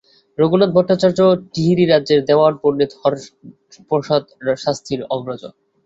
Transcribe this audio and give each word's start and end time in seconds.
রঘুনাথ 0.37 0.69
ভট্টাচার্য 0.75 1.19
টিহিরী 1.53 1.85
রাজ্যের 1.85 2.19
দেওয়ান, 2.29 2.53
পণ্ডিত 2.61 2.91
হরপ্রসাদ 3.01 4.23
শাস্ত্রীর 4.63 5.01
অগ্রজ। 5.15 5.41